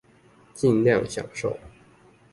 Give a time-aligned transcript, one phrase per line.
[0.55, 1.59] 儘量享受